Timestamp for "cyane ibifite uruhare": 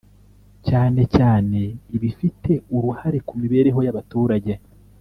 1.15-3.17